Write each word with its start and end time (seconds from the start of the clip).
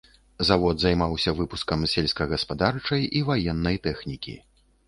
Завод 0.47 0.79
займаўся 0.83 1.33
выпускам 1.41 1.85
сельскагаспадарчай 1.93 3.07
і 3.21 3.25
ваеннай 3.29 3.81
тэхнікі. 3.89 4.39